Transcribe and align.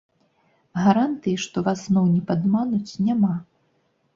Гарантыі, 0.83 1.37
што 1.45 1.63
вас 1.67 1.79
зноў 1.91 2.05
не 2.15 2.21
падмануць, 2.33 2.99
няма. 3.11 3.35